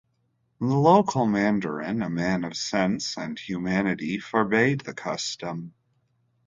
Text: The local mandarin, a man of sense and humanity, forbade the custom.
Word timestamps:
The 0.59 0.65
local 0.65 1.27
mandarin, 1.27 2.01
a 2.01 2.09
man 2.09 2.43
of 2.43 2.57
sense 2.57 3.19
and 3.19 3.37
humanity, 3.37 4.17
forbade 4.17 4.79
the 4.79 4.95
custom. 4.95 5.75